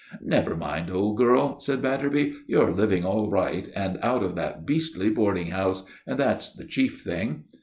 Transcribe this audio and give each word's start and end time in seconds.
"Never 0.23 0.55
mind, 0.55 0.89
old 0.89 1.17
girl," 1.19 1.59
said 1.59 1.83
Batterby. 1.83 2.33
"You're 2.47 2.71
living 2.71 3.05
all 3.05 3.29
right, 3.29 3.69
and 3.75 3.99
out 4.01 4.23
of 4.23 4.33
that 4.33 4.65
beastly 4.65 5.11
boarding 5.11 5.51
house, 5.51 5.83
and 6.07 6.17
that's 6.17 6.51
the 6.51 6.65
chief 6.65 7.01
thing. 7.03 7.43